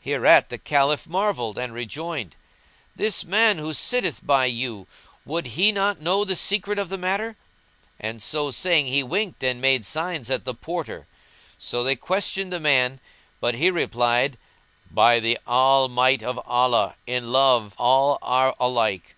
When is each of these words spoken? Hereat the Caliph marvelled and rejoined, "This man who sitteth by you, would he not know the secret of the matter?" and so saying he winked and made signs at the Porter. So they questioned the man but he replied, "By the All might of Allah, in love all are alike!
Hereat 0.00 0.48
the 0.48 0.56
Caliph 0.56 1.06
marvelled 1.06 1.58
and 1.58 1.74
rejoined, 1.74 2.34
"This 2.94 3.26
man 3.26 3.58
who 3.58 3.74
sitteth 3.74 4.24
by 4.26 4.46
you, 4.46 4.86
would 5.26 5.48
he 5.48 5.70
not 5.70 6.00
know 6.00 6.24
the 6.24 6.34
secret 6.34 6.78
of 6.78 6.88
the 6.88 6.96
matter?" 6.96 7.36
and 8.00 8.22
so 8.22 8.50
saying 8.50 8.86
he 8.86 9.02
winked 9.02 9.44
and 9.44 9.60
made 9.60 9.84
signs 9.84 10.30
at 10.30 10.46
the 10.46 10.54
Porter. 10.54 11.06
So 11.58 11.84
they 11.84 11.94
questioned 11.94 12.54
the 12.54 12.58
man 12.58 13.00
but 13.38 13.56
he 13.56 13.70
replied, 13.70 14.38
"By 14.90 15.20
the 15.20 15.38
All 15.46 15.88
might 15.88 16.22
of 16.22 16.38
Allah, 16.46 16.94
in 17.06 17.30
love 17.30 17.74
all 17.76 18.16
are 18.22 18.56
alike! 18.58 19.14